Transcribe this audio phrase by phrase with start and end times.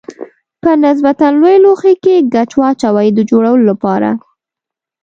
[0.61, 4.09] په نسبتا لوی لوښي کې ګچ واچوئ د جوړولو لپاره.